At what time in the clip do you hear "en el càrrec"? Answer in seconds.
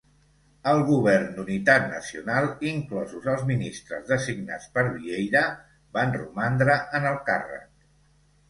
7.03-7.71